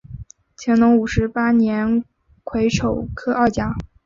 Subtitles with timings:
[0.57, 2.03] 乾隆五十八年
[2.43, 3.75] 癸丑科二甲。